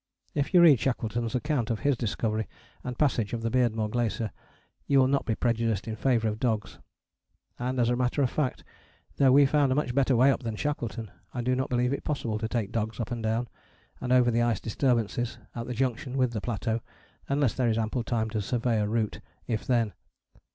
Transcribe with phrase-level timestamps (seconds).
[0.33, 2.47] If you read Shackleton's account of his discovery
[2.83, 4.31] and passage of the Beardmore Glacier
[4.87, 6.79] you will not be prejudiced in favour of dogs:
[7.59, 8.63] and as a matter of fact,
[9.17, 12.03] though we found a much better way up than Shackleton, I do not believe it
[12.03, 13.47] possible to take dogs up and down,
[13.99, 16.79] and over the ice disturbances at the junction with the plateau,
[17.29, 19.93] unless there is ample time to survey a route, if then.